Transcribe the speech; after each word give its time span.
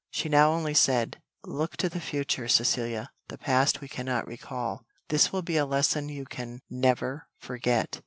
She 0.09 0.29
now 0.29 0.49
only 0.49 0.73
said, 0.73 1.21
"Look 1.43 1.77
to 1.77 1.87
the 1.87 1.99
future, 2.01 2.47
Cecilia, 2.47 3.11
the 3.27 3.37
past 3.37 3.81
we 3.81 3.87
cannot 3.87 4.25
recall. 4.25 4.83
This 5.09 5.31
will 5.31 5.43
be 5.43 5.57
a 5.57 5.65
lesson 5.67 6.09
you 6.09 6.25
can 6.25 6.63
never 6.71 7.27
forget." 7.37 7.99